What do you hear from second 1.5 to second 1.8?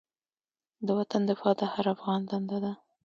د